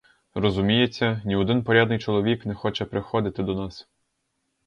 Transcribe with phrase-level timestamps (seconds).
[0.33, 3.87] Розуміється, ні один порядний чоловік не хоче приходити до нас.